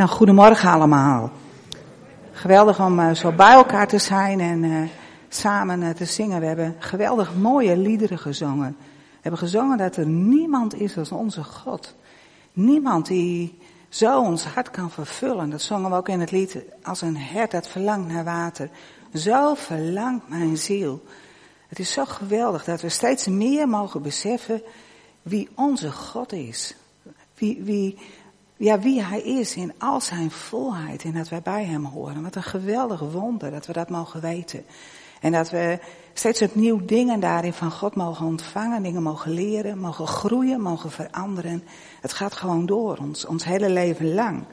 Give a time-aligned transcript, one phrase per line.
[0.00, 1.30] Nou, goedemorgen allemaal.
[2.32, 4.88] Geweldig om uh, zo bij elkaar te zijn en uh,
[5.28, 6.40] samen uh, te zingen.
[6.40, 8.76] We hebben geweldig mooie liederen gezongen.
[8.78, 11.94] We hebben gezongen dat er niemand is als onze God.
[12.52, 13.58] Niemand die
[13.88, 15.50] zo ons hart kan vervullen.
[15.50, 18.70] Dat zongen we ook in het lied als een hert dat verlangt naar water.
[19.14, 21.04] Zo verlangt mijn ziel.
[21.68, 24.62] Het is zo geweldig dat we steeds meer mogen beseffen
[25.22, 26.74] wie onze God is.
[27.34, 27.98] Wie, wie,
[28.60, 32.22] ja, wie hij is in al zijn volheid en dat wij bij hem horen.
[32.22, 34.64] Wat een geweldig wonder dat we dat mogen weten.
[35.20, 35.78] En dat we
[36.12, 41.64] steeds opnieuw dingen daarin van God mogen ontvangen, dingen mogen leren, mogen groeien, mogen veranderen.
[42.00, 44.44] Het gaat gewoon door, ons, ons hele leven lang.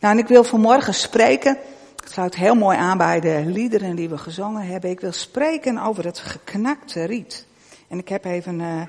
[0.00, 1.58] Nou, en ik wil vanmorgen spreken,
[1.96, 4.90] het sluit heel mooi aan bij de liederen die we gezongen hebben.
[4.90, 7.46] Ik wil spreken over het geknakte riet.
[7.88, 8.82] En ik heb even uh,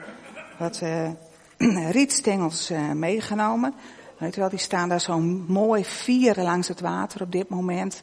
[0.59, 3.73] wat uh, rietstengels uh, meegenomen.
[4.17, 8.01] Weet je wel, die staan daar zo mooi vieren langs het water op dit moment.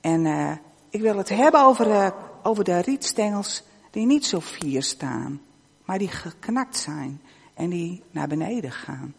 [0.00, 0.52] En uh,
[0.90, 2.10] ik wil het hebben over, uh,
[2.42, 5.40] over de rietstengels die niet zo vier staan,
[5.84, 7.20] maar die geknakt zijn
[7.54, 9.14] en die naar beneden gaan.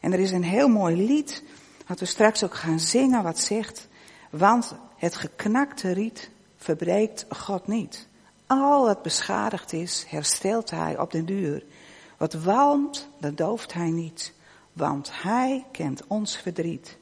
[0.00, 1.42] En er is een heel mooi lied,
[1.86, 3.88] wat we straks ook gaan zingen, wat zegt,
[4.30, 8.08] want het geknakte riet verbreekt God niet.
[8.46, 11.64] Al wat beschadigd is, herstelt hij op den duur.
[12.16, 14.32] Wat walmt, dat dooft hij niet
[14.72, 16.98] want Hij kent ons verdriet.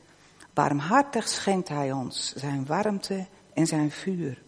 [0.53, 4.43] Barmhartig schenkt Hij ons zijn warmte en zijn vuur.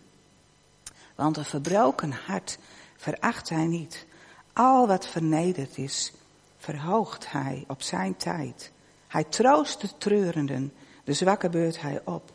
[1.14, 2.58] Want een verbroken hart
[2.96, 4.06] veracht Hij niet.
[4.52, 6.12] Al wat vernederd is,
[6.56, 8.72] verhoogt Hij op zijn tijd.
[9.08, 10.72] Hij troost de treurenden,
[11.04, 12.32] de zwakke beurt Hij op.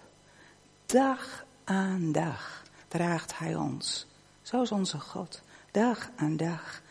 [0.86, 4.08] Dag aan dag draagt Hij ons.
[4.42, 5.42] Zo is onze God.
[5.72, 6.82] Dag aan dag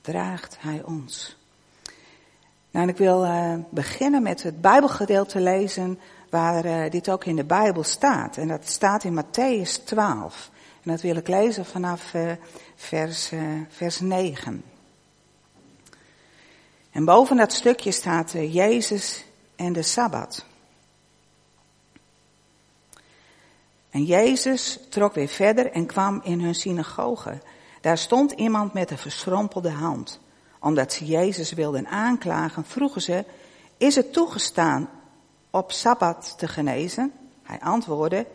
[0.00, 1.39] draagt Hij ons.
[2.70, 5.98] Nou, en ik wil uh, beginnen met het Bijbelgedeelte lezen
[6.30, 8.36] waar uh, dit ook in de Bijbel staat.
[8.36, 10.50] En dat staat in Matthäus 12.
[10.82, 12.32] En dat wil ik lezen vanaf uh,
[12.76, 13.32] vers,
[13.68, 14.62] vers 9.
[16.90, 19.24] En boven dat stukje staat Jezus
[19.56, 20.44] en de Sabbat.
[23.90, 27.40] En Jezus trok weer verder en kwam in hun synagoge.
[27.80, 30.20] Daar stond iemand met een verschrompelde hand
[30.60, 33.24] omdat ze Jezus wilden aanklagen, vroegen ze,
[33.76, 34.88] is het toegestaan
[35.50, 37.12] op Sabbat te genezen?
[37.42, 38.26] Hij antwoordde,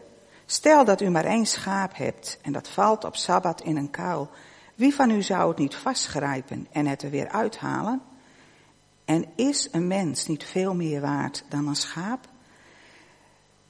[0.46, 4.30] stel dat u maar één schaap hebt en dat valt op Sabbat in een kuil.
[4.76, 8.02] Wie van u zou het niet vastgrijpen en het er weer uithalen?
[9.06, 12.28] En is een mens niet veel meer waard dan een schaap?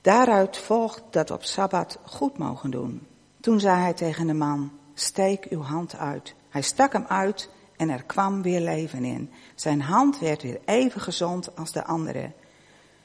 [0.02, 3.08] Daaruit volgt dat op Sabbat goed mogen doen.
[3.42, 6.36] Toen zei hij tegen de man, steek uw hand uit.
[6.50, 9.32] Hij stak hem uit en er kwam weer leven in.
[9.56, 12.32] Zijn hand werd weer even gezond als de andere.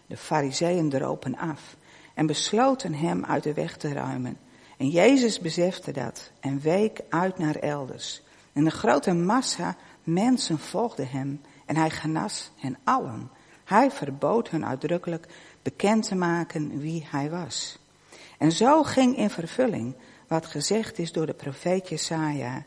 [0.07, 1.77] De fariseeën dropen af
[2.15, 4.37] en besloten hem uit de weg te ruimen.
[4.77, 8.23] En Jezus besefte dat en week uit naar elders.
[8.53, 13.31] En een grote massa mensen volgde hem en hij genas hen allen.
[13.65, 15.27] Hij verbood hun uitdrukkelijk
[15.63, 17.79] bekend te maken wie hij was.
[18.39, 19.95] En zo ging in vervulling
[20.29, 22.65] wat gezegd is door de profeet Jesaja.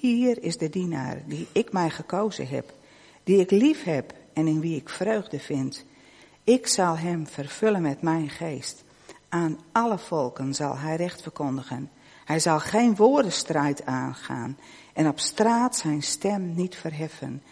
[0.00, 2.72] Hier is de dienaar die ik mij gekozen heb,
[3.24, 5.84] die ik lief heb en in wie ik vreugde vind.
[6.44, 8.84] Ik zal hem vervullen met mijn geest.
[9.28, 11.90] Aan alle volken zal hij recht verkondigen.
[12.24, 14.58] Hij zal geen woordenstrijd aangaan
[14.92, 17.42] en op straat zijn stem niet verheffen.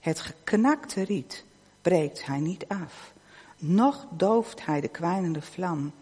[0.00, 1.44] Het geknakte riet
[1.82, 3.12] breekt hij niet af.
[3.56, 5.92] Nog dooft hij de kwijnende vlam,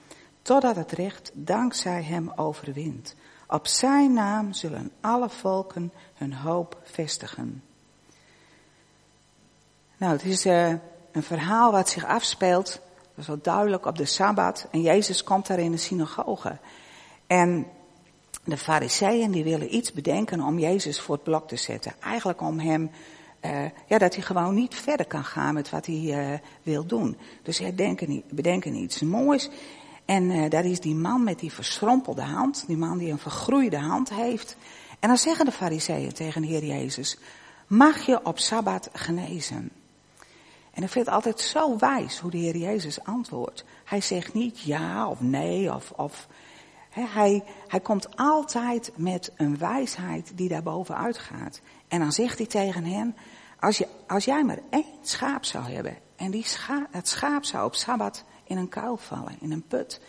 [0.42, 3.14] totdat het recht dankzij hem overwint.
[3.48, 7.62] Op zijn naam zullen alle volken hun hoop vestigen.
[9.96, 10.68] Nou, het is uh,
[11.12, 12.80] een verhaal wat zich afspeelt,
[13.16, 14.66] dat is wel duidelijk, op de Sabbat.
[14.70, 16.58] En Jezus komt daar in de synagoge.
[17.26, 17.66] En
[18.44, 21.94] de fariseeën die willen iets bedenken om Jezus voor het blok te zetten.
[22.00, 22.90] Eigenlijk om hem,
[23.44, 27.16] uh, ja, dat hij gewoon niet verder kan gaan met wat hij uh, wil doen.
[27.42, 29.50] Dus zij denken, bedenken iets moois.
[30.06, 33.78] En uh, daar is die man met die verschrompelde hand, die man die een vergroeide
[33.78, 34.56] hand heeft.
[35.00, 37.18] En dan zeggen de fariseeën tegen de Heer Jezus,
[37.66, 39.70] mag je op Sabbat genezen?
[40.72, 43.64] En ik vind het altijd zo wijs hoe de Heer Jezus antwoordt.
[43.84, 46.28] Hij zegt niet ja of nee of, of
[46.90, 51.60] hij, hij komt altijd met een wijsheid die daar bovenuit gaat.
[51.88, 53.16] En dan zegt hij tegen hen,
[53.60, 56.46] als, je, als jij maar één schaap zou hebben en die
[56.90, 60.00] het schaap zou op Sabbat in een kuil vallen, in een put.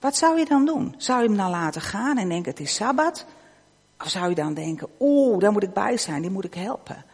[0.00, 0.94] Wat zou je dan doen?
[0.96, 3.26] Zou je hem dan laten gaan en denken het is Sabbat?
[4.00, 7.04] Of zou je dan denken, oeh, daar moet ik bij zijn, die moet ik helpen?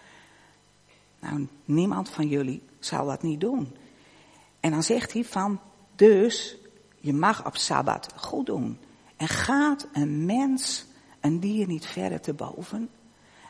[1.21, 3.77] Nou, niemand van jullie zou dat niet doen.
[4.61, 5.61] En dan zegt hij van,
[5.97, 6.57] Dus
[7.01, 8.79] je mag op Sabbat goed doen.
[9.17, 10.85] En gaat een mens
[11.21, 12.89] een dier niet verder te boven?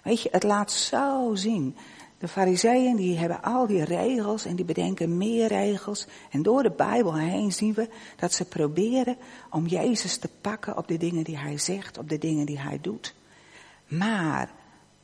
[0.03, 1.77] Weet je, het laat zo zien.
[2.23, 6.07] De fariseeën die hebben al die regels en die bedenken meer regels.
[6.31, 9.17] En door de Bijbel heen zien we dat ze proberen
[9.51, 12.79] om Jezus te pakken op de dingen die hij zegt, op de dingen die hij
[12.81, 13.15] doet.
[13.87, 14.51] Maar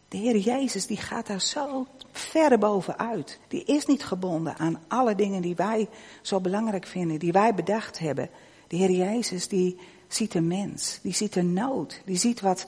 [0.09, 3.39] de Heer Jezus die gaat daar zo ver bovenuit.
[3.49, 5.89] Die is niet gebonden aan alle dingen die wij
[6.23, 8.31] zo belangrijk vinden, die wij bedacht hebben.
[8.69, 9.79] De Heer Jezus die
[10.09, 12.67] ziet een mens, die ziet een nood, die ziet wat,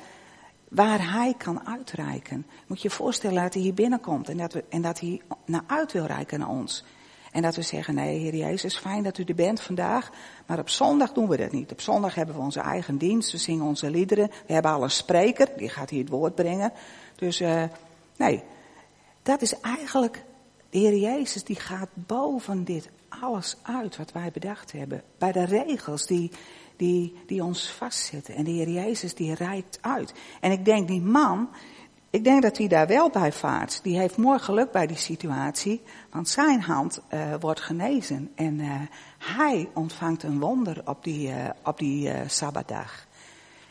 [0.70, 2.46] waar hij kan uitreiken.
[2.66, 5.64] Moet je je voorstellen dat hij hier binnenkomt en dat, we, en dat hij naar
[5.66, 6.84] uit wil reiken naar ons.
[7.32, 10.10] En dat we zeggen, nee Heer Jezus, fijn dat u er bent vandaag,
[10.46, 11.72] maar op zondag doen we dat niet.
[11.72, 14.90] Op zondag hebben we onze eigen dienst, we zingen onze liederen, we hebben al een
[14.90, 16.72] spreker, die gaat hier het woord brengen.
[17.16, 17.64] Dus uh,
[18.16, 18.42] nee,
[19.22, 20.24] dat is eigenlijk,
[20.70, 25.02] de Heer Jezus die gaat boven dit alles uit wat wij bedacht hebben.
[25.18, 26.30] Bij de regels die,
[26.80, 28.34] die, die ons vastzetten.
[28.34, 30.14] En de Heer Jezus die reikt uit.
[30.40, 31.48] En ik denk die man,
[32.10, 33.82] ik denk dat hij daar wel bij vaart.
[33.82, 35.82] Die heeft mooi geluk bij die situatie.
[36.10, 38.30] Want zijn hand uh, wordt genezen.
[38.34, 38.74] En uh,
[39.18, 41.34] hij ontvangt een wonder op die, uh,
[41.64, 43.06] op die Sabbatdag.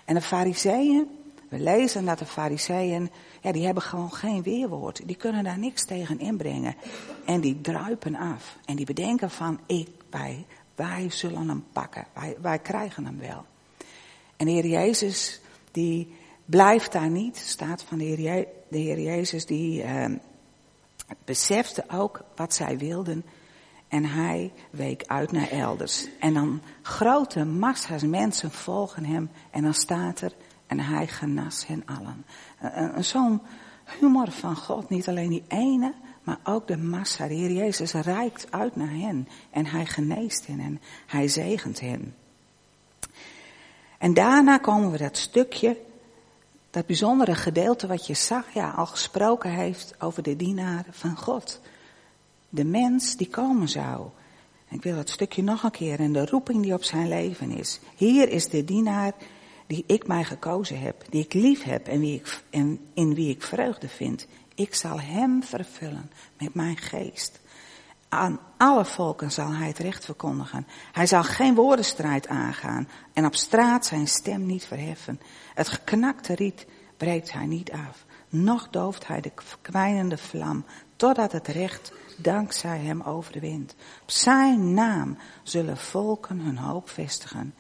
[0.05, 1.07] En de fariseeën,
[1.49, 3.11] we lezen dat de fariseeën,
[3.41, 5.01] ja, die hebben gewoon geen weerwoord.
[5.05, 6.75] Die kunnen daar niks tegen inbrengen.
[7.25, 8.57] En die druipen af.
[8.65, 10.45] En die bedenken van, ik, wij,
[10.79, 12.05] wij zullen hem pakken.
[12.13, 13.45] Wij, wij krijgen hem wel.
[14.37, 15.41] En de Heer Jezus,
[15.71, 16.15] die
[16.45, 17.37] blijft daar niet.
[17.37, 20.05] Staat van de Heer, de Jezus, die uh,
[21.25, 23.25] besefte ook wat zij wilden.
[23.87, 26.07] En hij week uit naar elders.
[26.19, 29.29] En dan grote massa's mensen volgen hem.
[29.51, 30.33] En dan staat er,
[30.67, 32.25] en hij genas hen allen.
[33.03, 33.41] Zo'n
[33.99, 35.93] humor van God, niet alleen die ene,
[36.23, 37.27] maar ook de massa.
[37.27, 42.15] De Heer Jezus reikt uit naar hen en hij geneest hen en hij zegent hen.
[43.97, 45.77] En daarna komen we dat stukje,
[46.69, 51.59] dat bijzondere gedeelte wat je zag, ja, al gesproken heeft over de dienaar van God.
[52.49, 54.07] De mens die komen zou.
[54.69, 57.79] Ik wil dat stukje nog een keer en de roeping die op zijn leven is.
[57.95, 59.13] Hier is de dienaar
[59.67, 63.29] die ik mij gekozen heb, die ik lief heb en, wie ik, en in wie
[63.29, 64.27] ik vreugde vind.
[64.59, 67.39] Ik zal hem vervullen met mijn geest.
[68.09, 70.67] Aan alle volken zal hij het recht verkondigen.
[70.91, 75.19] Hij zal geen woordenstrijd aangaan en op straat zijn stem niet verheffen.
[75.53, 76.65] Het geknakte riet
[76.97, 78.05] breekt hij niet af.
[78.29, 80.65] Nog dooft hij de kwijnende vlam,
[80.95, 83.75] totdat het recht dankzij hem overwint.
[84.01, 87.53] Op zijn naam zullen volken hun hoop vestigen.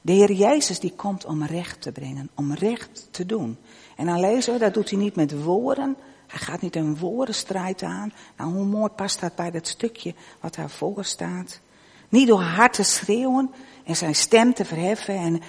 [0.00, 3.58] De Heer Jezus die komt om recht te brengen, om recht te doen.
[3.96, 5.96] En dan lezen we, dat doet hij niet met woorden.
[6.32, 8.12] Hij gaat niet een woordenstrijd aan.
[8.36, 11.60] Nou, hoe mooi past dat bij dat stukje wat daarvoor staat.
[12.08, 13.50] Niet door hard te schreeuwen
[13.84, 15.40] en zijn stem te verheffen en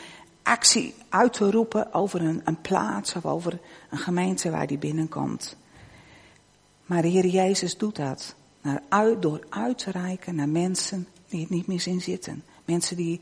[0.42, 3.60] actie uit te roepen over een, een plaats of over
[3.90, 5.58] een gemeente waar hij binnenkomt.
[6.86, 11.42] Maar de Heer Jezus doet dat naar uit, door uit te reiken naar mensen die
[11.42, 12.44] het niet meer zien zitten.
[12.66, 13.22] Mensen die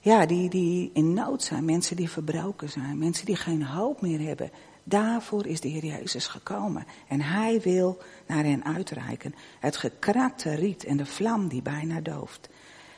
[0.00, 4.20] ja, die, die in nood zijn, mensen die verbroken zijn, mensen die geen hoop meer
[4.20, 4.50] hebben.
[4.84, 6.86] Daarvoor is de Heer Jezus gekomen.
[7.08, 9.34] En hij wil naar hen uitreiken.
[9.60, 12.48] Het gekrakte riet en de vlam die bijna dooft.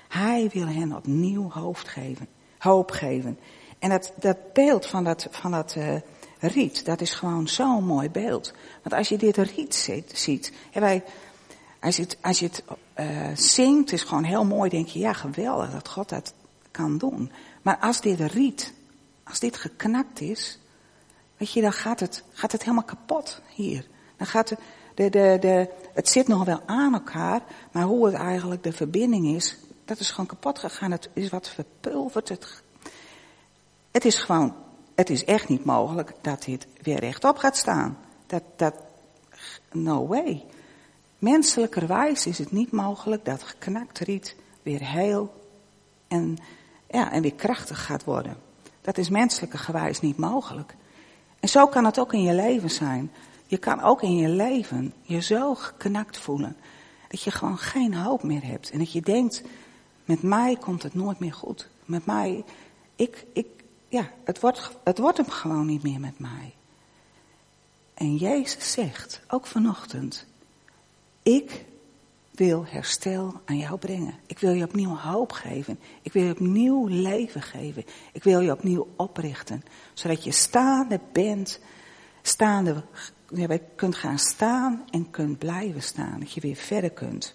[0.08, 3.38] Hij wil hen opnieuw hoofd geven, hoop geven.
[3.78, 5.94] En dat, dat beeld van dat, van dat uh,
[6.38, 8.52] riet, dat is gewoon zo'n mooi beeld.
[8.82, 11.04] Want als je dit riet ziet, ziet wij,
[11.80, 12.64] als je het, als je het
[13.00, 16.34] uh, zingt, is gewoon heel mooi, denk je, ja geweldig dat God dat
[16.70, 17.32] kan doen.
[17.62, 18.72] Maar als dit riet,
[19.24, 20.58] als dit geknakt is,
[21.36, 23.86] weet je, dan gaat het, gaat het helemaal kapot hier.
[24.16, 24.48] Dan gaat
[24.94, 29.26] de, de, de, het zit nog wel aan elkaar, maar hoe het eigenlijk de verbinding
[29.26, 30.90] is, dat is gewoon kapot gegaan.
[30.90, 32.28] Het is wat verpulverd.
[32.28, 32.62] Het,
[33.90, 34.54] het is gewoon,
[34.94, 37.98] het is echt niet mogelijk dat dit weer rechtop gaat staan.
[38.26, 38.74] Dat, dat,
[39.72, 40.44] no way.
[41.18, 45.34] Menselijkerwijs is het niet mogelijk dat geknakt riet weer heel
[46.08, 46.38] en
[46.90, 48.36] ja, en weer krachtig gaat worden.
[48.80, 50.74] Dat is menselijke gewijs niet mogelijk.
[51.40, 53.12] En zo kan het ook in je leven zijn.
[53.46, 56.56] Je kan ook in je leven je zo geknakt voelen.
[57.08, 58.70] Dat je gewoon geen hoop meer hebt.
[58.70, 59.42] En dat je denkt,
[60.04, 61.68] met mij komt het nooit meer goed.
[61.84, 62.44] Met mij,
[62.96, 63.46] ik, ik,
[63.88, 66.54] ja, het wordt, het wordt hem gewoon niet meer met mij.
[67.94, 70.26] En Jezus zegt, ook vanochtend,
[71.22, 71.64] ik
[72.36, 74.14] wil herstel aan jou brengen.
[74.26, 75.78] Ik wil je opnieuw hoop geven.
[76.02, 77.84] Ik wil je opnieuw leven geven.
[78.12, 79.62] Ik wil je opnieuw oprichten.
[79.94, 81.60] Zodat je staande bent,
[82.22, 82.84] staande,
[83.28, 86.20] je kunt gaan staan en kunt blijven staan.
[86.20, 87.34] Dat je weer verder kunt.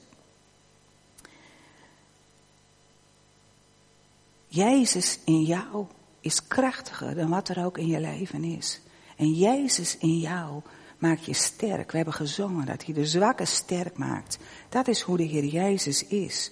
[4.47, 5.85] Jezus in jou
[6.19, 8.81] is krachtiger dan wat er ook in je leven is.
[9.15, 10.61] En Jezus in jou
[11.01, 11.91] maakt je sterk.
[11.91, 14.37] We hebben gezongen dat hij de zwakke sterk maakt.
[14.69, 16.51] Dat is hoe de Heer Jezus is.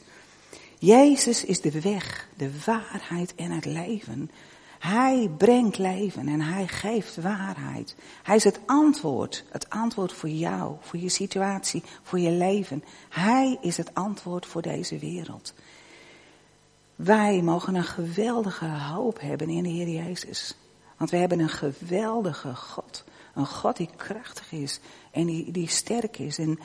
[0.80, 4.32] Jezus is de weg, de waarheid en het leven.
[4.80, 7.96] Hij brengt leven en hij geeft waarheid.
[8.24, 12.84] Hij is het antwoord, het antwoord voor jou, voor je situatie, voor je leven.
[13.10, 15.54] Hij is het antwoord voor deze wereld.
[16.96, 20.56] Wij mogen een geweldige hoop hebben in de Heer Jezus.
[20.98, 23.04] Want we hebben een geweldige God.
[23.40, 24.80] Een God die krachtig is
[25.12, 26.38] en die, die sterk is.
[26.38, 26.60] En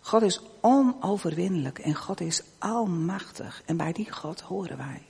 [0.00, 3.62] God is onoverwinnelijk en God is almachtig.
[3.64, 5.02] En bij die God horen wij.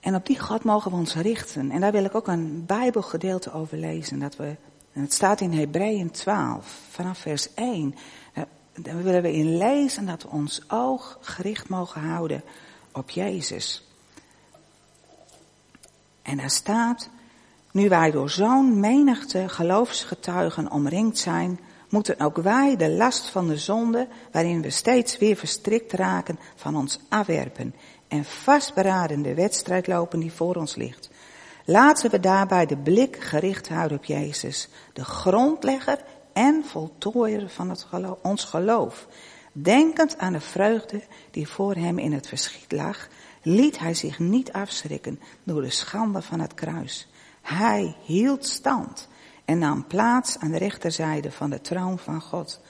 [0.00, 1.70] En op die God mogen we ons richten.
[1.70, 4.18] En daar wil ik ook een Bijbelgedeelte over lezen.
[4.18, 4.56] Dat we,
[4.92, 7.94] het staat in Hebreeën 12, vanaf vers 1.
[8.72, 12.42] Daar willen we in lezen dat we ons oog gericht mogen houden
[12.92, 13.88] op Jezus.
[16.22, 17.08] En daar staat,
[17.72, 23.56] nu wij door zo'n menigte geloofsgetuigen omringd zijn, moeten ook wij de last van de
[23.56, 27.74] zonde, waarin we steeds weer verstrikt raken, van ons afwerpen
[28.08, 31.10] en vastberaden de wedstrijd lopen die voor ons ligt.
[31.64, 35.98] Laten we daarbij de blik gericht houden op Jezus, de grondlegger
[36.32, 37.76] en voltooier van
[38.22, 39.06] ons geloof.
[39.52, 43.08] Denkend aan de vreugde die voor hem in het verschiet lag,
[43.42, 47.08] liet hij zich niet afschrikken door de schande van het kruis.
[47.40, 49.08] Hij hield stand
[49.44, 52.60] en nam plaats aan de rechterzijde van de troon van God.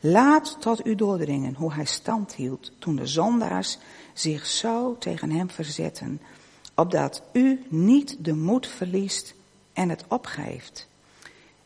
[0.00, 3.78] Laat tot u doordringen hoe hij stand hield toen de zondaars
[4.12, 6.20] zich zo tegen hem verzetten,
[6.74, 9.34] opdat u niet de moed verliest
[9.72, 10.88] en het opgeeft.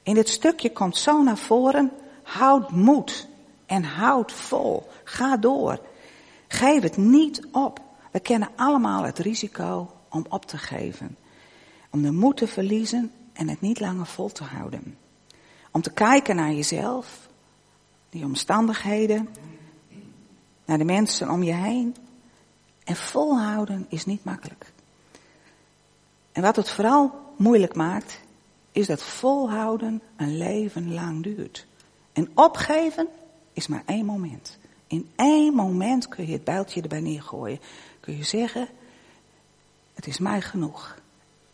[0.03, 1.91] In dit stukje komt zo naar voren,
[2.23, 3.29] houd moed
[3.67, 4.89] en houd vol.
[5.05, 5.81] Ga door.
[6.49, 7.81] Geef het niet op.
[8.11, 11.17] We kennen allemaal het risico om op te geven.
[11.93, 14.99] Om de moed te verliezen en het niet langer vol te houden.
[15.71, 17.29] Om te kijken naar jezelf,
[18.11, 19.29] die omstandigheden,
[20.65, 21.97] naar de mensen om je heen.
[22.85, 24.73] En volhouden is niet makkelijk.
[26.33, 28.21] En wat het vooral moeilijk maakt,
[28.73, 31.67] is dat volhouden een leven lang duurt.
[32.13, 33.09] En opgeven
[33.53, 34.59] is maar één moment.
[34.87, 37.61] In één moment kun je het builtje erbij neergooien.
[38.01, 38.69] Kun je zeggen,
[39.95, 41.01] het is mij genoeg.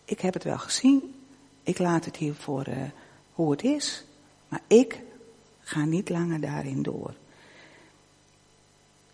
[0.09, 1.15] Ik heb het wel gezien.
[1.63, 2.77] Ik laat het hier voor uh,
[3.33, 4.05] hoe het is.
[4.49, 5.01] Maar ik
[5.61, 7.15] ga niet langer daarin door.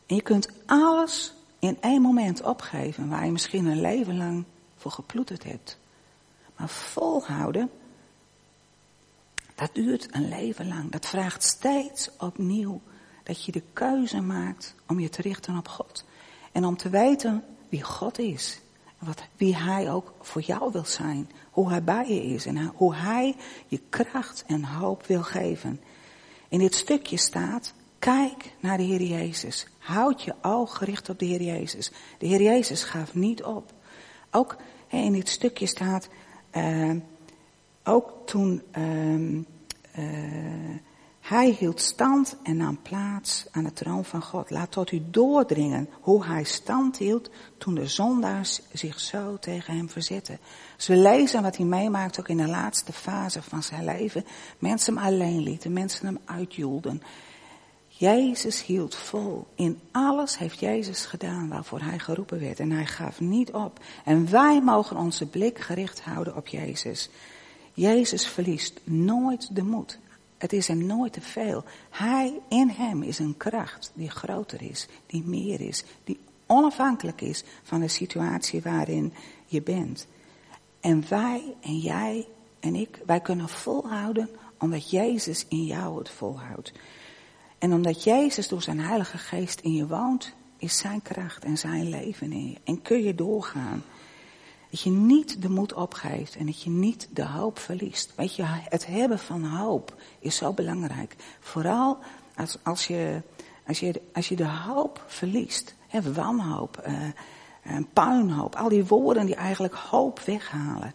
[0.06, 4.44] En je kunt alles in één moment opgeven waar je misschien een leven lang
[4.76, 5.78] voor geploeterd hebt.
[6.56, 7.70] Maar volhouden,
[9.54, 10.90] dat duurt een leven lang.
[10.90, 12.80] Dat vraagt steeds opnieuw
[13.22, 16.04] dat je de keuze maakt om je te richten op God.
[16.52, 18.60] En om te weten wie God is.
[19.04, 21.30] Wat, wie Hij ook voor jou wil zijn.
[21.50, 22.46] Hoe Hij bij je is.
[22.46, 25.80] En hoe Hij je kracht en hoop wil geven.
[26.49, 29.66] In dit stukje staat, kijk naar de Heer Jezus.
[29.78, 31.92] Houd je oog gericht op de Heer Jezus.
[32.18, 33.73] De Heer Jezus gaf niet op.
[34.30, 34.56] Ook
[34.88, 36.08] in dit stukje staat,
[36.52, 36.90] uh,
[37.84, 39.14] ook toen uh,
[39.99, 40.76] uh,
[41.25, 44.50] hij hield stand en nam plaats aan de troon van God.
[44.50, 49.90] Laat tot u doordringen hoe hij stand hield toen de zondaars zich zo tegen hem
[49.90, 50.38] verzetten.
[50.76, 54.25] Dus we lezen wat hij meemaakt ook in de laatste fase van zijn leven.
[54.59, 57.02] Mensen hem alleen lieten, mensen hem uitjoelden.
[57.87, 59.47] Jezus hield vol.
[59.54, 62.61] In alles heeft Jezus gedaan waarvoor hij geroepen werd.
[62.61, 63.81] En hij gaf niet op.
[64.04, 67.11] En wij mogen onze blik gericht houden op Jezus.
[67.73, 69.99] Jezus verliest nooit de moed.
[70.38, 71.64] Het is hem nooit te veel.
[71.91, 77.45] Hij in hem is een kracht die groter is, die meer is, die onafhankelijk is
[77.62, 79.12] van de situatie waarin
[79.47, 80.07] je bent.
[80.81, 82.26] En wij en jij
[82.61, 86.73] en ik, wij kunnen volhouden omdat Jezus in jou het volhoudt.
[87.59, 91.88] En omdat Jezus door zijn Heilige Geest in je woont, is zijn kracht en zijn
[91.88, 92.57] leven in je.
[92.64, 93.83] En kun je doorgaan.
[94.75, 98.12] Dat je niet de moed opgeeft en dat je niet de hoop verliest.
[98.16, 101.16] Weet je, het hebben van hoop is zo belangrijk.
[101.40, 101.99] Vooral
[102.37, 103.23] als, als, je,
[103.66, 105.75] als, je, als je de hoop verliest.
[106.14, 110.95] Wanhoop, uh, puinhoop, al die woorden die eigenlijk hoop weghalen.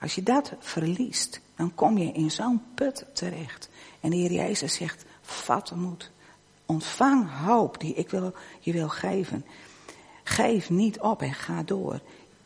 [0.00, 3.68] Als je dat verliest, dan kom je in zo'n put terecht.
[4.00, 6.10] En de Heer Jezus zegt, vat moed.
[6.66, 9.44] Ontvang hoop die ik wil, je wil geven.
[10.22, 12.00] Geef niet op en ga door.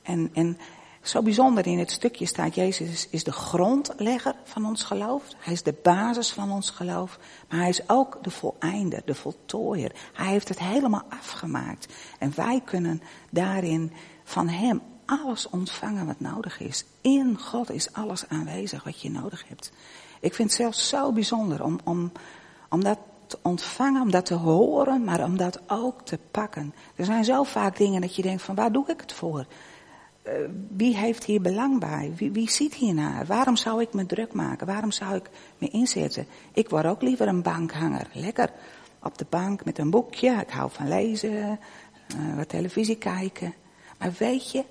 [0.04, 0.58] En, en
[1.04, 5.22] Zo bijzonder in het stukje staat, Jezus is de grondlegger van ons geloof.
[5.38, 7.18] Hij is de basis van ons geloof.
[7.48, 9.92] Maar hij is ook de voleinder, de voltooier.
[10.12, 11.92] Hij heeft het helemaal afgemaakt.
[12.18, 13.92] En wij kunnen daarin
[14.24, 16.84] van hem alles ontvangen wat nodig is.
[17.00, 19.72] In God is alles aanwezig wat je nodig hebt.
[20.20, 22.12] Ik vind het zelfs zo bijzonder om, om,
[22.68, 26.74] om dat te ontvangen, om dat te horen, maar om dat ook te pakken.
[26.96, 29.46] Er zijn zo vaak dingen dat je denkt van waar doe ik het voor?
[30.26, 30.32] Uh,
[30.76, 32.12] wie heeft hier belang bij?
[32.16, 33.26] Wie, wie ziet hiernaar?
[33.26, 34.66] Waarom zou ik me druk maken?
[34.66, 36.26] Waarom zou ik me inzetten?
[36.52, 38.06] Ik word ook liever een bankhanger.
[38.12, 38.50] Lekker
[39.02, 40.30] op de bank met een boekje.
[40.30, 43.54] Ik hou van lezen, uh, wat televisie kijken.
[43.98, 44.64] Maar weet je,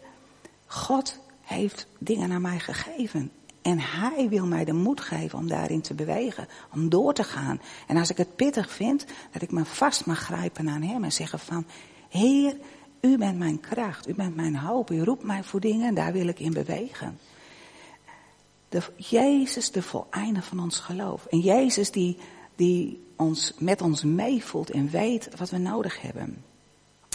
[0.65, 3.31] God heeft dingen aan mij gegeven.
[3.61, 7.61] En hij wil mij de moed geven om daarin te bewegen, om door te gaan.
[7.87, 11.11] En als ik het pittig vind, dat ik me vast mag grijpen aan hem en
[11.11, 11.65] zeggen van,
[12.09, 12.55] Heer,
[13.05, 16.13] u bent mijn kracht, u bent mijn hoop, u roept mij voor dingen en daar
[16.13, 17.19] wil ik in bewegen.
[18.69, 21.25] De, Jezus, de voleinde van ons geloof.
[21.25, 22.17] En Jezus die,
[22.55, 26.43] die ons, met ons meevoelt en weet wat we nodig hebben.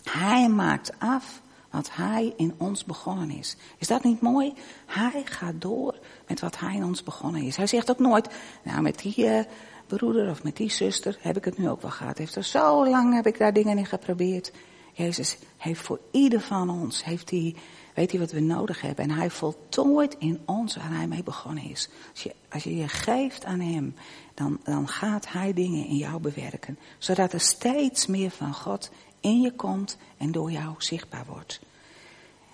[0.03, 1.41] Hij maakt af
[1.71, 3.57] wat hij in ons begonnen is.
[3.79, 4.55] Is dat niet mooi?
[4.87, 7.57] Hij gaat door met wat hij in ons begonnen is.
[7.57, 8.29] Hij zegt ook nooit,
[8.63, 9.41] nou met die uh,
[9.87, 12.19] broeder of met die zuster heb ik het nu ook wel gehad.
[12.19, 14.53] Heeft er zo lang heb ik daar dingen in geprobeerd.
[14.99, 17.55] Jezus heeft voor ieder van ons, heeft hij,
[17.95, 19.05] weet hij wat we nodig hebben.
[19.05, 21.89] En hij voltooit in ons waar hij mee begonnen is.
[22.13, 23.95] Als je, als je je geeft aan hem,
[24.35, 26.79] dan, dan gaat hij dingen in jou bewerken.
[26.99, 28.91] Zodat er steeds meer van God
[29.21, 31.61] in je komt en door jou zichtbaar wordt.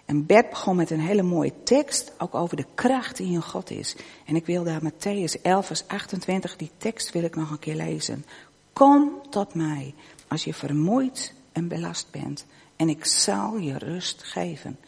[0.05, 3.71] En Bert begon met een hele mooie tekst, ook over de kracht die in God
[3.71, 3.97] is.
[4.25, 7.77] En ik wil daar Matthäus 11 vers 28, die tekst wil ik nog een keer
[7.77, 8.25] lezen.
[8.73, 9.95] Kom tot mij
[10.29, 12.47] als je vermoeid en belast bent
[12.77, 14.79] en ik zal je rust geven.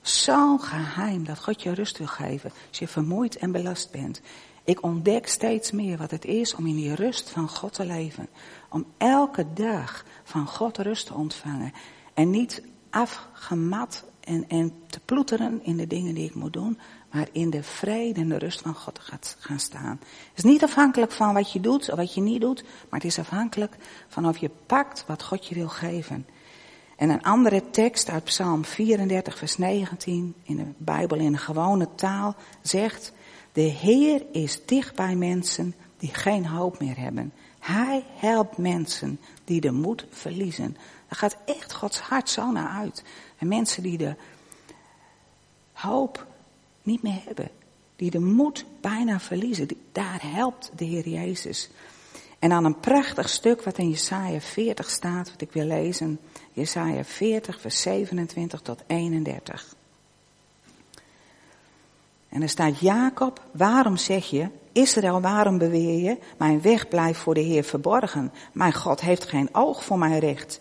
[0.00, 4.20] Zo'n geheim dat God je rust wil geven als je vermoeid en belast bent.
[4.64, 8.28] Ik ontdek steeds meer wat het is om in die rust van God te leven.
[8.68, 11.72] Om elke dag van God rust te ontvangen.
[12.14, 16.78] En niet afgemat en, en te ploeteren in de dingen die ik moet doen,
[17.12, 20.00] maar in de vrede en de rust van God gaat gaan staan.
[20.00, 23.04] Het is niet afhankelijk van wat je doet of wat je niet doet, maar het
[23.08, 23.76] is afhankelijk
[24.08, 26.26] van of je pakt wat God je wil geven.
[26.96, 31.88] En een andere tekst uit Psalm 34, vers 19, in de Bijbel in een gewone
[31.94, 33.12] taal, zegt,
[33.52, 37.32] de Heer is dicht bij mensen die geen hoop meer hebben.
[37.58, 40.76] Hij helpt mensen die de moed verliezen.
[41.08, 43.04] Daar gaat echt Gods hart zo naar uit.
[43.38, 44.14] En mensen die de
[45.72, 46.26] hoop
[46.82, 47.50] niet meer hebben.
[47.96, 49.68] Die de moed bijna verliezen.
[49.92, 51.70] Daar helpt de Heer Jezus.
[52.38, 56.18] En dan een prachtig stuk wat in Jesaja 40 staat, wat ik wil lezen.
[56.52, 59.74] Jesaja 40, vers 27 tot 31.
[62.28, 67.34] En er staat, Jacob, waarom zeg je, Israël, waarom beweer je, mijn weg blijft voor
[67.34, 68.32] de Heer verborgen.
[68.52, 70.60] Mijn God heeft geen oog voor mijn recht.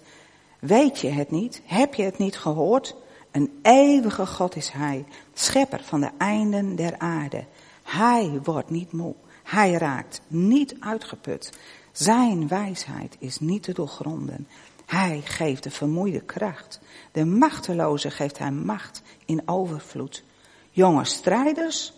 [0.60, 1.62] Weet je het niet?
[1.66, 2.96] Heb je het niet gehoord?
[3.32, 7.46] Een eeuwige God is Hij, schepper van de einden der aarde.
[7.84, 9.16] Hij wordt niet moe.
[9.44, 11.60] Hij raakt niet uitgeput.
[11.92, 14.48] Zijn wijsheid is niet te doorgronden.
[14.86, 16.80] Hij geeft de vermoeide kracht.
[17.12, 20.24] De machteloze geeft hij macht in overvloed.
[20.72, 21.94] Jonge strijders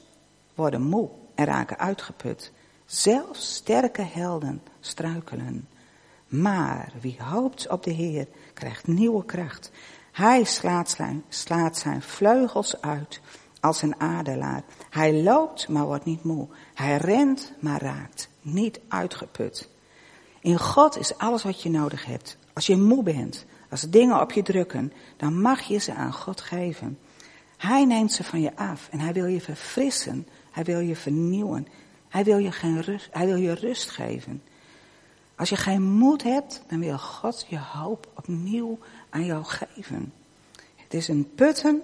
[0.56, 2.52] worden moe en raken uitgeput.
[2.86, 5.68] Zelfs sterke helden struikelen.
[6.28, 9.72] Maar wie hoopt op de Heer krijgt nieuwe kracht.
[10.14, 13.22] Hij slaat zijn, slaat zijn vleugels uit
[13.60, 14.64] als een adelaar.
[14.90, 16.48] Hij loopt, maar wordt niet moe.
[16.74, 19.70] Hij rent, maar raakt niet uitgeput.
[20.42, 22.38] In God is alles wat je nodig hebt.
[22.54, 26.42] Als je moe bent, als dingen op je drukken, dan mag je ze aan God
[26.42, 27.00] geven.
[27.58, 30.28] Hij neemt ze van je af en hij wil je verfrissen.
[30.52, 31.68] Hij wil je vernieuwen.
[32.10, 34.44] Hij wil je, geen rust, hij wil je rust geven.
[35.36, 38.80] Als je geen moed hebt, dan wil God je hoop opnieuw
[39.14, 40.14] aan jou geven.
[40.76, 41.82] Het is een putten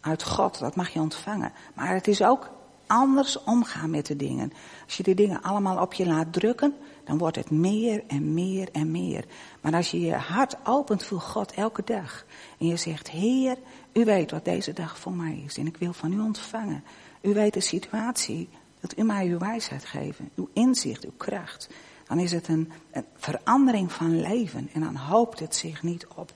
[0.00, 1.52] uit God, dat mag je ontvangen.
[1.74, 2.50] Maar het is ook
[2.86, 4.52] anders omgaan met de dingen.
[4.84, 8.68] Als je die dingen allemaal op je laat drukken, dan wordt het meer en meer
[8.72, 9.24] en meer.
[9.60, 12.24] Maar als je je hart opent voor God elke dag
[12.58, 13.56] en je zegt, Heer,
[13.92, 16.84] u weet wat deze dag voor mij is en ik wil van u ontvangen.
[17.20, 18.48] U weet de situatie,
[18.80, 21.68] dat u mij uw wijsheid geven, uw inzicht, uw kracht
[22.08, 26.32] dan is het een, een verandering van leven en dan hoopt het zich niet op.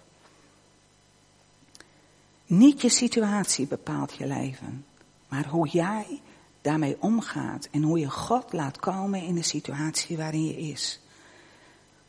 [2.52, 4.84] Niet je situatie bepaalt je leven,
[5.28, 6.20] maar hoe jij
[6.60, 11.00] daarmee omgaat en hoe je God laat komen in de situatie waarin je is.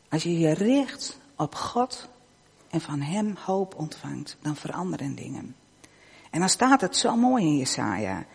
[0.08, 2.08] Als je je richt op God
[2.70, 5.56] en van Hem hoop ontvangt, dan veranderen dingen.
[6.30, 8.26] En dan staat het zo mooi in Jesaja.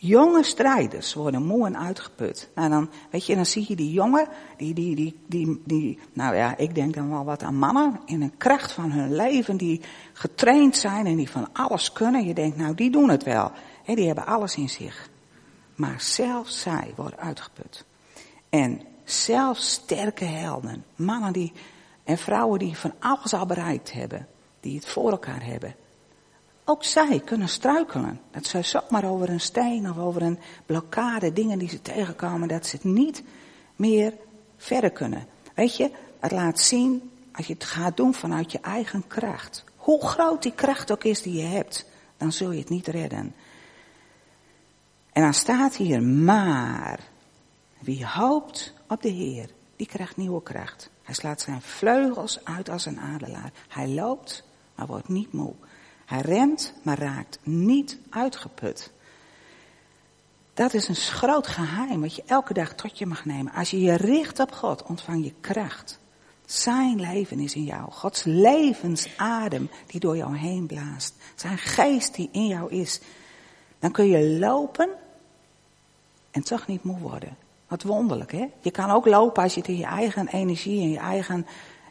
[0.00, 2.48] Jonge strijders worden moe en uitgeput.
[2.54, 6.36] Nou dan, weet je, dan zie je die jongen, die, die, die, die, die, nou
[6.36, 9.80] ja, ik denk dan wel wat aan mannen, in een kracht van hun leven, die
[10.12, 12.26] getraind zijn en die van alles kunnen.
[12.26, 13.52] Je denkt, nou, die doen het wel.
[13.84, 15.08] He, die hebben alles in zich.
[15.74, 17.84] Maar zelfs zij worden uitgeput.
[18.48, 21.52] En zelfs sterke helden, mannen die,
[22.04, 24.26] en vrouwen die van alles al bereikt hebben,
[24.60, 25.74] die het voor elkaar hebben,
[26.68, 28.20] ook zij kunnen struikelen.
[28.30, 32.66] Dat ze zomaar over een steen of over een blokkade, dingen die ze tegenkomen, dat
[32.66, 33.22] ze het niet
[33.76, 34.12] meer
[34.56, 35.26] verder kunnen.
[35.54, 39.64] Weet je, het laat zien, als je het gaat doen vanuit je eigen kracht.
[39.76, 43.34] Hoe groot die kracht ook is die je hebt, dan zul je het niet redden.
[45.12, 47.00] En dan staat hier, maar
[47.78, 50.90] wie hoopt op de Heer, die krijgt nieuwe kracht.
[51.02, 53.52] Hij slaat zijn vleugels uit als een adelaar.
[53.68, 55.54] Hij loopt, maar wordt niet moe.
[56.08, 58.90] Hij rent, maar raakt niet uitgeput.
[60.54, 63.52] Dat is een groot geheim wat je elke dag tot je mag nemen.
[63.52, 65.98] Als je je richt op God, ontvang je kracht.
[66.44, 67.90] Zijn leven is in jou.
[67.90, 71.14] Gods levensadem die door jou heen blaast.
[71.34, 73.00] Zijn geest die in jou is.
[73.78, 74.88] Dan kun je lopen
[76.30, 77.36] en toch niet moe worden.
[77.66, 78.46] Wat wonderlijk, hè?
[78.60, 81.46] Je kan ook lopen als je het in je eigen energie en je eigen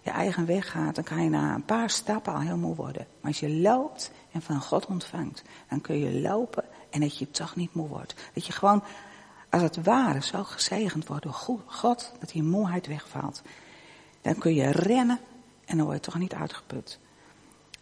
[0.08, 3.08] je eigen weg gaat, dan kan je na een paar stappen al heel moe worden.
[3.22, 7.32] Maar als je loopt en van God ontvangt, dan kun je lopen en dat je
[7.32, 8.16] toch niet moe wordt.
[8.34, 8.84] Dat je gewoon,
[9.50, 13.42] als het ware, zo gezegend wordt door God, dat die moeheid wegvalt.
[14.22, 15.20] Dan kun je rennen
[15.66, 17.00] en dan word je toch niet uitgeput.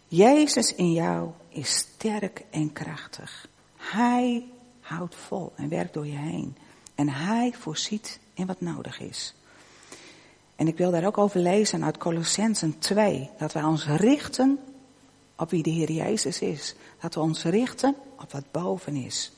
[0.08, 3.48] Jezus in jou is sterk en krachtig.
[3.76, 4.44] Hij
[4.80, 6.56] houdt vol en werkt door je heen.
[6.94, 9.34] En hij voorziet in wat nodig is.
[10.56, 13.30] En ik wil daar ook over lezen uit Colossensen 2.
[13.38, 14.58] Dat wij ons richten
[15.36, 16.74] op wie de Heer Jezus is.
[17.00, 19.32] Dat we ons richten op wat boven is.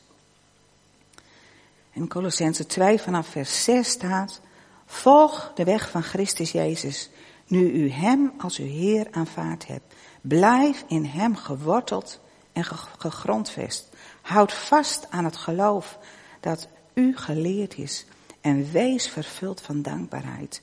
[1.92, 4.40] In Colossensen 2 vanaf vers 6 staat.
[4.86, 7.10] Volg de weg van Christus Jezus.
[7.46, 9.94] Nu u Hem als uw Heer aanvaard hebt.
[10.20, 12.20] Blijf in Hem geworteld
[12.52, 12.64] en
[12.98, 13.88] gegrondvest.
[14.20, 15.98] Houd vast aan het geloof
[16.40, 18.06] dat u geleerd is.
[18.40, 20.60] En wees vervuld van dankbaarheid.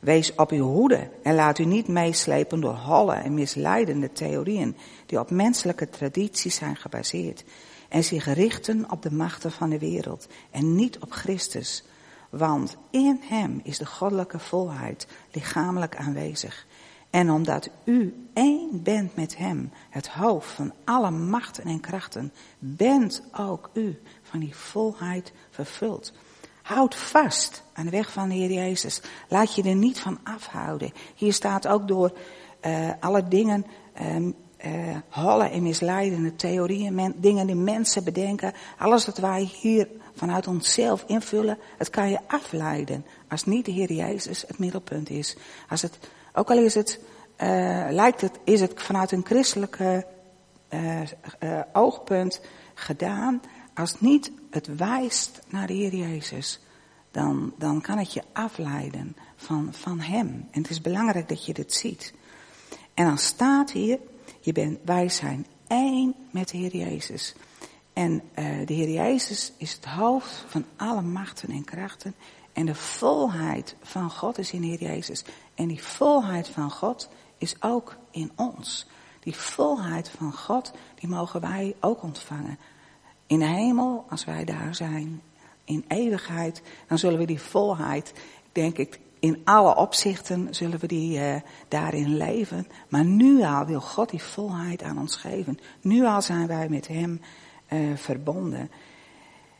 [0.00, 5.20] Wees op uw hoede en laat u niet meeslepen door holle en misleidende theorieën die
[5.20, 7.44] op menselijke tradities zijn gebaseerd
[7.88, 11.84] en zich richten op de machten van de wereld en niet op Christus.
[12.30, 16.66] Want in hem is de goddelijke volheid lichamelijk aanwezig.
[17.10, 23.22] En omdat u één bent met hem, het hoofd van alle machten en krachten, bent
[23.38, 26.12] ook u van die volheid vervuld.
[26.66, 29.00] Houd vast aan de weg van de Heer Jezus.
[29.28, 30.92] Laat je er niet van afhouden.
[31.14, 32.12] Hier staat ook door
[32.66, 33.66] uh, alle dingen,
[34.00, 34.32] uh, uh,
[35.08, 38.52] hollen en misleidende theorieën, dingen die mensen bedenken.
[38.78, 43.04] Alles wat wij hier vanuit onszelf invullen, het kan je afleiden.
[43.28, 45.36] Als niet de Heer Jezus het middelpunt is.
[45.68, 45.98] Als het,
[46.32, 47.00] ook al is het,
[47.90, 50.06] lijkt het, is het vanuit een christelijke
[51.72, 52.40] oogpunt
[52.74, 53.40] gedaan
[53.74, 56.60] als niet het wijst naar de Heer Jezus,
[57.10, 60.48] dan, dan kan het je afleiden van, van Hem.
[60.50, 62.14] En het is belangrijk dat je dit ziet.
[62.94, 63.98] En dan staat hier,
[64.40, 67.34] je bent, wij zijn één met de Heer Jezus.
[67.92, 72.14] En uh, de Heer Jezus is het hoofd van alle machten en krachten.
[72.52, 75.24] En de volheid van God is in de Heer Jezus.
[75.54, 78.86] En die volheid van God is ook in ons.
[79.20, 82.58] Die volheid van God, die mogen wij ook ontvangen.
[83.26, 85.22] In de hemel, als wij daar zijn,
[85.64, 88.12] in eeuwigheid, dan zullen we die volheid,
[88.52, 91.34] denk ik, in alle opzichten zullen we die uh,
[91.68, 92.66] daarin leven.
[92.88, 95.58] Maar nu al wil God die volheid aan ons geven.
[95.80, 97.20] Nu al zijn wij met Hem
[97.72, 98.70] uh, verbonden.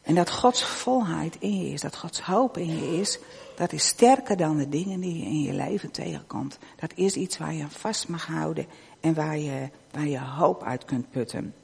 [0.02, 3.18] En dat Gods volheid in je is, dat Gods hoop in je is,
[3.56, 6.58] dat is sterker dan de dingen die je in je leven tegenkomt.
[6.76, 8.66] Dat is iets waar je vast mag houden
[9.00, 11.54] en waar je, waar je hoop uit kunt putten.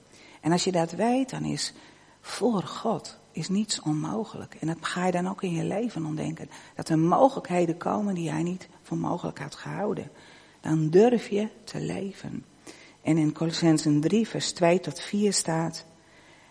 [0.42, 1.72] En als je dat weet, dan is
[2.20, 4.56] voor God is niets onmogelijk.
[4.60, 6.50] En dat ga je dan ook in je leven ontdenken.
[6.74, 10.10] Dat er mogelijkheden komen die jij niet voor mogelijk had gehouden.
[10.60, 12.44] Dan durf je te leven.
[13.02, 15.84] En in Colossensen 3 vers 2 tot 4 staat.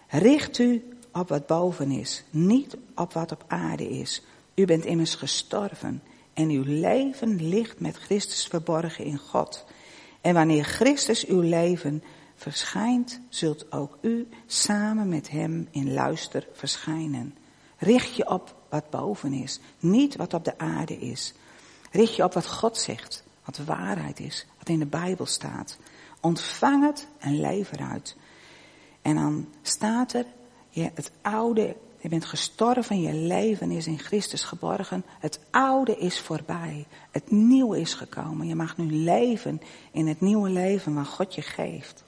[0.07, 4.21] Richt u op wat boven is, niet op wat op aarde is.
[4.55, 9.65] U bent immers gestorven en uw leven ligt met Christus verborgen in God.
[10.21, 12.03] En wanneer Christus uw leven
[12.41, 17.37] verschijnt, zult ook u samen met hem in luister verschijnen.
[17.77, 21.33] Richt je op wat boven is, niet wat op de aarde is.
[21.91, 25.77] Richt je op wat God zegt, wat waarheid is, wat in de Bijbel staat.
[26.19, 28.15] Ontvang het en leef eruit.
[29.01, 30.25] En dan staat er,
[30.69, 35.03] je, het oude, je bent gestorven, je leven is in Christus geborgen.
[35.19, 36.85] Het oude is voorbij.
[37.11, 38.47] Het nieuwe is gekomen.
[38.47, 42.03] Je mag nu leven in het nieuwe leven wat God je geeft.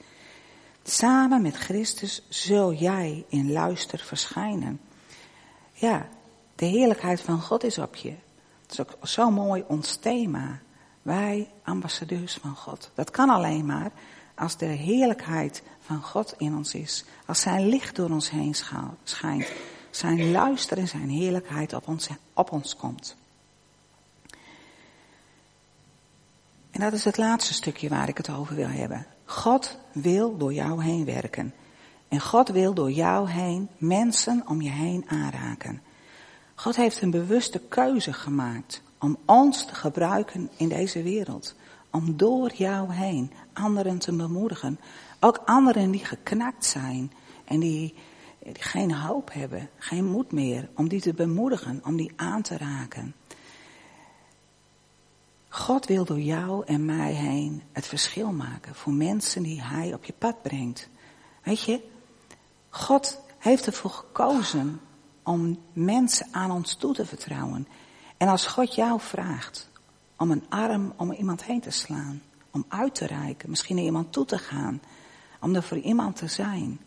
[0.84, 4.80] Samen met Christus zul jij in luister verschijnen.
[5.74, 6.08] Ja,
[6.56, 8.16] de heerlijkheid van God is op je.
[8.62, 10.60] Dat is ook zo mooi ons thema.
[11.02, 12.92] Wij, ambassadeurs van God.
[12.94, 13.92] Dat kan alleen maar
[14.36, 17.06] als de heerlijkheid van God in ons is.
[17.26, 18.56] Als zijn licht door ons heen
[19.04, 19.52] schijnt.
[19.92, 23.16] Zijn luister en zijn heerlijkheid op ons, op ons komt.
[26.72, 29.13] En dat is het laatste stukje waar ik het over wil hebben.
[29.26, 31.54] God wil door jou heen werken.
[32.08, 35.82] En God wil door jou heen mensen om je heen aanraken.
[36.56, 41.56] God heeft een bewuste keuze gemaakt om ons te gebruiken in deze wereld.
[41.92, 44.80] Om door jou heen anderen te bemoedigen.
[45.20, 47.12] Ook anderen die geknakt zijn
[47.46, 47.94] en die,
[48.40, 52.58] die geen hoop hebben, geen moed meer, om die te bemoedigen, om die aan te
[52.58, 53.16] raken.
[55.54, 60.06] God wil door jou en mij heen het verschil maken voor mensen die Hij op
[60.06, 60.90] je pad brengt.
[61.44, 61.82] Weet je,
[62.70, 64.82] God heeft ervoor gekozen
[65.24, 67.68] om mensen aan ons toe te vertrouwen.
[68.18, 69.70] En als God jou vraagt
[70.18, 74.14] om een arm om iemand heen te slaan, om uit te reiken, misschien naar iemand
[74.14, 74.82] toe te gaan,
[75.40, 76.80] om er voor iemand te zijn,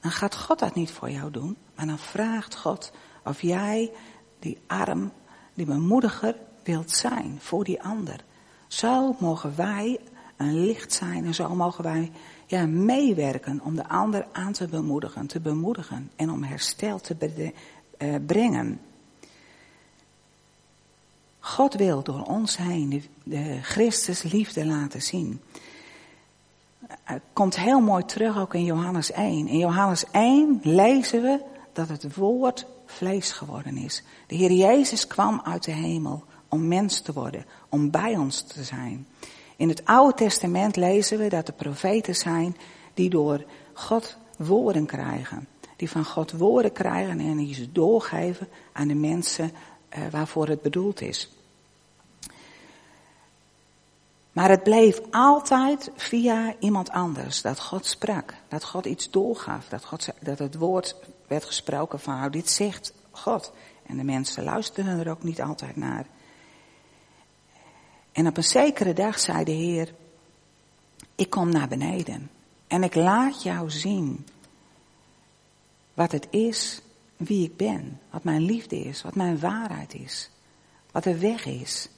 [0.00, 2.92] dan gaat God dat niet voor jou doen, maar dan vraagt God
[3.24, 3.92] of jij
[4.38, 5.12] die arm,
[5.54, 8.24] die bemoediger wilt zijn voor die ander.
[8.66, 10.00] Zo mogen wij
[10.36, 12.12] een licht zijn en zo mogen wij
[12.46, 17.52] ja, meewerken om de ander aan te bemoedigen, te bemoedigen en om herstel te
[17.98, 18.80] uh, brengen.
[21.38, 25.40] God wil door ons heen de, de Christus liefde laten zien.
[26.86, 29.48] Het komt heel mooi terug ook in Johannes 1.
[29.48, 31.40] In Johannes 1 lezen we
[31.72, 34.02] dat het woord vlees geworden is.
[34.26, 36.24] De Heer Jezus kwam uit de hemel
[36.54, 39.06] om mens te worden, om bij ons te zijn.
[39.56, 42.56] In het Oude Testament lezen we dat er profeten zijn
[42.94, 45.48] die door God woorden krijgen.
[45.76, 50.62] Die van God woorden krijgen en die ze doorgeven aan de mensen uh, waarvoor het
[50.62, 51.32] bedoeld is.
[54.32, 59.84] Maar het bleef altijd via iemand anders dat God sprak, dat God iets doorgaf, dat,
[59.84, 63.52] God, dat het woord werd gesproken van, nou dit zegt God.
[63.86, 66.06] En de mensen luisterden er ook niet altijd naar.
[68.14, 69.94] En op een zekere dag zei de Heer,
[71.14, 72.30] ik kom naar beneden
[72.66, 74.26] en ik laat jou zien
[75.94, 76.82] wat het is,
[77.16, 80.30] wie ik ben, wat mijn liefde is, wat mijn waarheid is,
[80.92, 81.88] wat de weg is.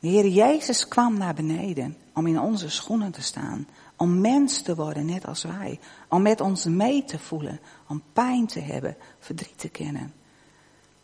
[0.00, 4.74] De Heer Jezus kwam naar beneden om in onze schoenen te staan, om mens te
[4.74, 9.58] worden net als wij, om met ons mee te voelen, om pijn te hebben, verdriet
[9.58, 10.12] te kennen,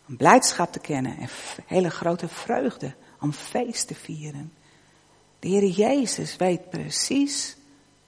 [0.08, 1.28] om blijdschap te kennen en
[1.66, 4.52] hele grote vreugde, om feest te vieren.
[5.38, 7.56] De Heer Jezus weet precies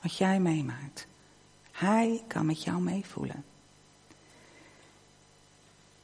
[0.00, 1.06] wat jij meemaakt.
[1.70, 3.44] Hij kan met jou meevoelen.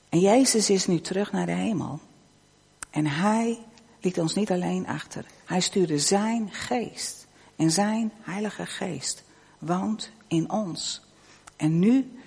[0.08, 2.00] En Jezus is nu terug naar de hemel.
[2.90, 3.58] En hij
[4.00, 5.26] liet ons niet alleen achter.
[5.44, 7.26] Hij stuurde zijn geest.
[7.56, 9.24] En zijn heilige geest
[9.58, 11.00] woont in ons.
[11.56, 12.20] En nu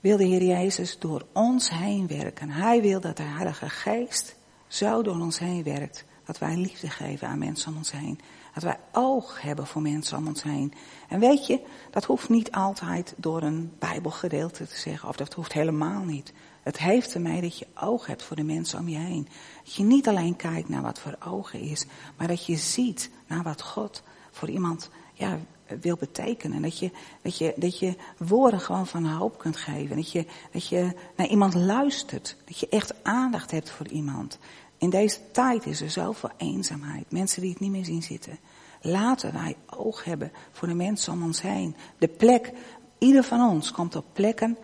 [0.00, 2.50] wil de Heer Jezus door ons heen werken.
[2.50, 4.36] Hij wil dat de heilige geest
[4.74, 6.04] zo door ons heen werkt.
[6.24, 8.20] Dat wij liefde geven aan mensen om ons heen.
[8.54, 10.72] Dat wij oog hebben voor mensen om ons heen.
[11.08, 11.60] En weet je,
[11.90, 15.08] dat hoeft niet altijd door een Bijbelgedeelte te zeggen.
[15.08, 16.32] Of dat hoeft helemaal niet.
[16.62, 19.28] Het heeft ermee dat je oog hebt voor de mensen om je heen.
[19.64, 23.42] Dat je niet alleen kijkt naar wat voor ogen is, maar dat je ziet naar
[23.42, 25.38] wat God voor iemand ja,
[25.80, 26.62] wil betekenen.
[26.62, 26.90] Dat je,
[27.22, 29.96] dat, je, dat je woorden gewoon van hoop kunt geven.
[29.96, 32.36] Dat je, dat je naar iemand luistert.
[32.44, 34.38] Dat je echt aandacht hebt voor iemand.
[34.84, 37.10] In deze tijd is er zoveel eenzaamheid.
[37.10, 38.38] Mensen die het niet meer zien zitten.
[38.80, 41.76] Laten wij oog hebben voor de mensen om ons heen.
[41.98, 42.52] De plek,
[42.98, 44.58] ieder van ons komt op plekken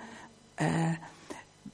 [0.63, 0.93] uh,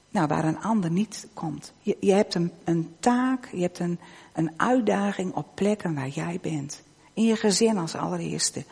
[0.09, 1.73] nou, waar een ander niet komt.
[1.81, 3.99] Je, je hebt een, een, taak, je hebt een,
[4.33, 6.83] een uitdaging op plekken waar jij bent.
[7.13, 8.63] In je gezin als allereerste.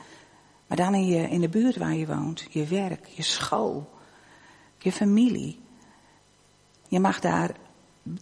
[0.67, 3.89] Maar dan in, je, in de buurt waar je woont, je werk, je school,
[4.77, 5.59] je familie.
[6.87, 7.55] Je mag daar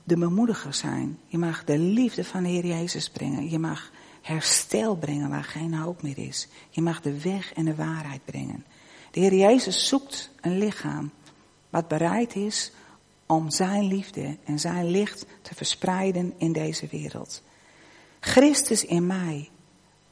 [0.04, 1.20] de bemoediger zijn.
[1.28, 3.50] Je mag de liefde van de Heer Jezus brengen.
[3.50, 3.92] Je mag
[4.22, 6.48] herstel brengen waar geen hoop meer is.
[6.70, 8.66] Je mag de weg en de waarheid brengen.
[9.12, 11.12] De Heer Jezus zoekt een lichaam
[11.70, 12.72] wat bereid is
[13.26, 17.42] om zijn liefde en zijn licht te verspreiden in deze wereld.
[18.20, 19.50] Christus in mij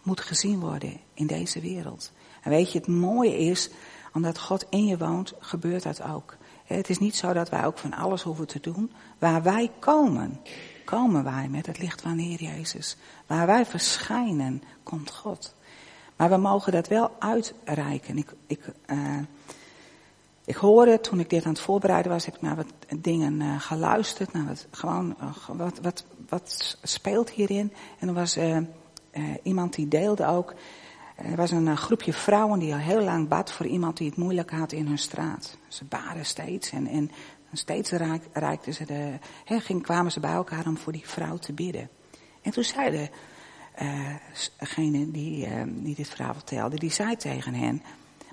[0.04, 2.12] moet gezien worden in deze wereld.
[2.42, 3.70] En weet je, het mooie is,
[4.14, 6.38] omdat God in je woont, gebeurt dat ook.
[6.72, 8.92] Het is niet zo dat wij ook van alles hoeven te doen.
[9.20, 10.40] Waar wij komen,
[10.86, 12.98] komen wij met het licht van de Heer Jezus.
[13.28, 15.56] Waar wij verschijnen, komt God.
[16.16, 18.18] Maar we mogen dat wel uitreiken.
[18.18, 19.18] Ik, ik, uh,
[20.46, 23.60] ik hoorde toen ik dit aan het voorbereiden was, heb ik naar wat dingen uh,
[23.60, 24.34] geluisterd.
[24.34, 27.74] Naar wat, gewoon, uh, wat, wat, wat speelt hierin?
[28.00, 28.38] En er was
[29.44, 30.54] iemand die deelde ook.
[31.24, 34.52] Er was een groepje vrouwen die al heel lang bad voor iemand die het moeilijk
[34.52, 35.58] had in hun straat.
[35.68, 37.12] Ze baden steeds en, en
[37.54, 37.92] steeds
[38.34, 41.90] reikten ze de, ging, kwamen ze bij elkaar om voor die vrouw te bidden.
[42.42, 43.10] En toen zeiden
[44.58, 47.84] degene die, uh, die dit verhaal vertelde, die zei tegen hen,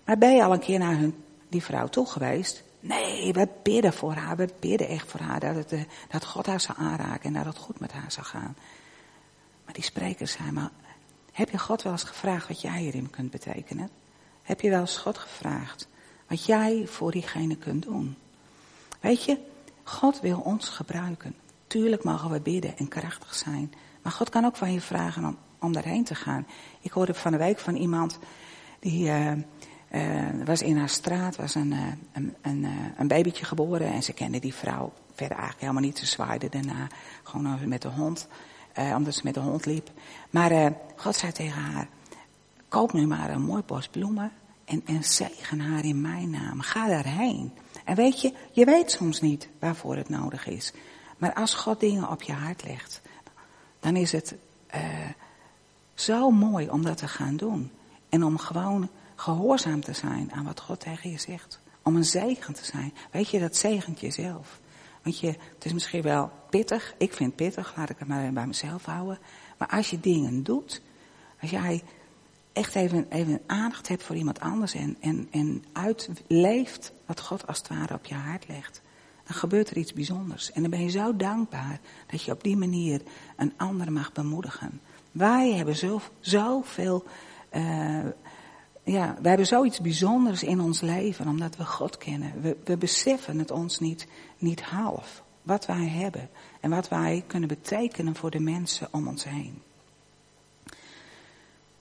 [0.04, 1.14] maar ben je al een keer naar hun,
[1.48, 2.62] die vrouw toe geweest?
[2.80, 5.74] Nee, we bidden voor haar, we bidden echt voor haar, dat,
[6.08, 8.56] dat God haar zou aanraken en dat het goed met haar zou gaan.
[9.64, 10.70] Maar die spreker zei, maar
[11.38, 13.90] heb je God wel eens gevraagd wat jij hierin kunt betekenen?
[14.42, 15.88] Heb je wel eens God gevraagd
[16.26, 18.16] wat jij voor diegene kunt doen?
[19.00, 19.38] Weet je,
[19.82, 21.34] God wil ons gebruiken.
[21.66, 23.74] Tuurlijk mogen we bidden en krachtig zijn.
[24.02, 26.46] Maar God kan ook van je vragen om, om daarheen te gaan.
[26.80, 28.18] Ik hoorde van de week van iemand
[28.80, 29.32] die uh,
[29.92, 34.12] uh, was in haar straat, was een, uh, een, een, een, babytje geboren en ze
[34.12, 35.98] kende die vrouw verder eigenlijk helemaal niet.
[35.98, 36.86] Ze zwaaide daarna
[37.22, 38.28] gewoon met de hond,
[38.96, 39.90] omdat ze met de hond liep.
[40.30, 41.88] Maar God zei tegen haar,
[42.68, 44.32] koop nu maar een mooi bos bloemen
[44.64, 46.60] en, en zegen haar in mijn naam.
[46.60, 47.52] Ga daarheen.
[47.84, 50.72] En weet je, je weet soms niet waarvoor het nodig is.
[51.18, 53.00] Maar als God dingen op je hart legt,
[53.80, 54.34] dan is het
[54.74, 54.82] uh,
[55.94, 57.70] zo mooi om dat te gaan doen.
[58.08, 61.60] En om gewoon gehoorzaam te zijn aan wat God tegen je zegt.
[61.82, 62.92] Om een zegen te zijn.
[63.10, 64.60] Weet je, dat zegent jezelf.
[65.02, 66.94] Want je, het is misschien wel pittig.
[66.98, 69.18] Ik vind het pittig, laat ik het maar bij mezelf houden.
[69.58, 70.82] Maar als je dingen doet,
[71.40, 71.82] als jij
[72.52, 77.58] echt even, even aandacht hebt voor iemand anders en, en, en uitleeft wat God als
[77.58, 78.82] het ware op je hart legt
[79.28, 80.52] dan gebeurt er iets bijzonders.
[80.52, 83.02] En dan ben je zo dankbaar dat je op die manier
[83.36, 84.80] een ander mag bemoedigen.
[85.12, 87.04] Wij hebben zo, zoveel,
[87.52, 88.04] uh,
[88.90, 92.40] ja, wij hebben zoiets bijzonders in ons leven, omdat we God kennen.
[92.40, 94.06] We, we beseffen het ons niet,
[94.38, 99.24] niet half, wat wij hebben en wat wij kunnen betekenen voor de mensen om ons
[99.24, 99.62] heen.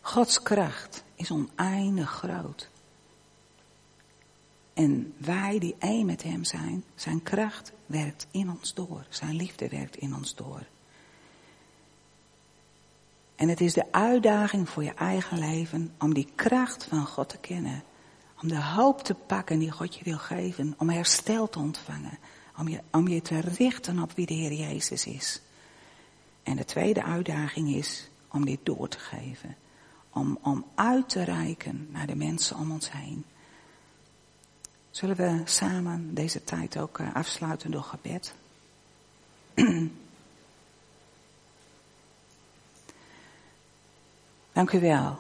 [0.02, 2.70] Gods kracht is oneindig groot.
[4.74, 9.06] En wij die één met Hem zijn, zijn kracht werkt in ons door.
[9.10, 10.66] Zijn liefde werkt in ons door.
[13.38, 17.38] En het is de uitdaging voor je eigen leven om die kracht van God te
[17.38, 17.84] kennen.
[18.42, 20.74] Om de hoop te pakken die God je wil geven.
[20.78, 22.18] Om herstel te ontvangen.
[22.58, 25.42] Om je, om je te richten op wie de Heer Jezus is.
[26.44, 29.56] En de tweede uitdaging is om dit door te geven.
[30.10, 33.26] Om, om uit te reiken naar de mensen om ons heen.
[34.92, 38.34] Zullen we samen deze tijd ook eh, afsluiten door gebed?
[44.58, 45.18] dank u wel.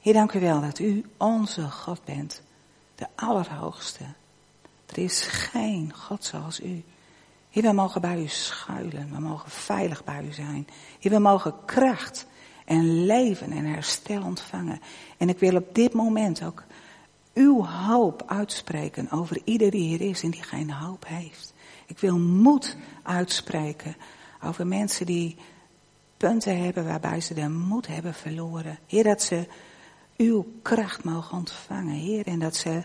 [0.00, 2.42] Heer, dank u wel dat u onze God bent.
[2.94, 4.04] De Allerhoogste.
[4.86, 6.84] Er is geen God zoals u.
[7.50, 9.10] Heer, we mogen bij u schuilen.
[9.12, 10.66] We mogen veilig bij u zijn.
[11.00, 12.26] Heer, we mogen kracht
[12.64, 14.80] en leven en herstel ontvangen.
[15.16, 16.64] En ik wil op dit moment ook
[17.34, 21.54] uw hoop uitspreken over ieder die hier is en die geen hoop heeft.
[21.86, 23.96] Ik wil moed uitspreken
[24.42, 25.36] over mensen die
[26.28, 28.78] punten hebben waarbij ze de moed hebben verloren.
[28.86, 29.46] Heer, dat ze
[30.16, 32.82] uw kracht mogen ontvangen, Heer, en dat ze,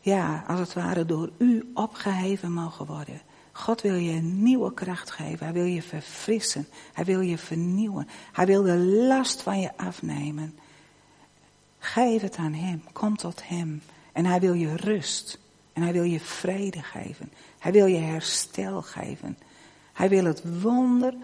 [0.00, 3.20] ja, als het ware door u opgeheven mogen worden.
[3.52, 5.44] God wil je nieuwe kracht geven.
[5.44, 6.66] Hij wil je verfrissen.
[6.92, 8.08] Hij wil je vernieuwen.
[8.32, 10.58] Hij wil de last van je afnemen.
[11.78, 12.82] Geef het aan Hem.
[12.92, 13.82] Kom tot Hem.
[14.12, 15.38] En Hij wil je rust.
[15.72, 17.32] En Hij wil je vrede geven.
[17.58, 19.38] Hij wil je herstel geven.
[19.92, 21.14] Hij wil het wonder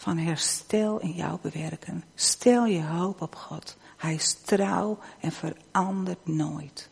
[0.00, 2.04] van herstel in jou bewerken.
[2.14, 3.76] Stel je hoop op God.
[3.96, 6.88] Hij is trouw en verandert nooit.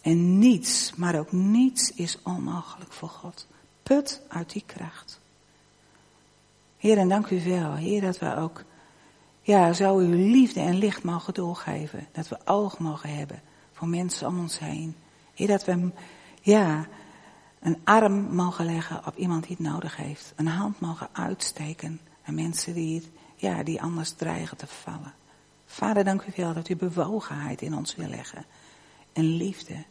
[0.00, 3.46] En niets, maar ook niets is onmogelijk voor God.
[3.82, 5.20] Put uit die kracht.
[6.78, 8.64] Heer, en dank u wel, Heer, dat we ook
[9.42, 12.06] ja, zo uw liefde en licht mogen doorgeven.
[12.12, 13.42] Dat we oog mogen hebben
[13.72, 14.96] voor mensen om ons heen.
[15.34, 15.90] Heer, dat we
[16.40, 16.86] ja,
[17.64, 20.32] een arm mogen leggen op iemand die het nodig heeft.
[20.36, 25.14] Een hand mogen uitsteken aan mensen die, ja, die anders dreigen te vallen.
[25.66, 28.44] Vader, dank u wel dat u bewogenheid in ons wil leggen.
[29.12, 29.84] En liefde.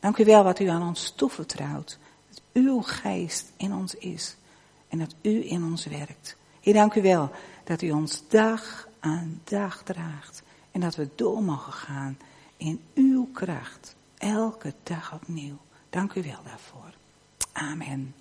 [0.00, 1.98] Dank u wel wat u aan ons toevertrouwt.
[2.28, 4.36] Dat uw geest in ons is.
[4.88, 6.36] En dat u in ons werkt.
[6.60, 7.30] Heer, dank u wel
[7.64, 10.42] dat u ons dag aan dag draagt.
[10.70, 12.18] En dat we door mogen gaan
[12.56, 13.96] in uw kracht.
[14.18, 15.58] Elke dag opnieuw.
[15.90, 17.02] Dank u wel daarvoor.
[17.56, 18.14] Amen.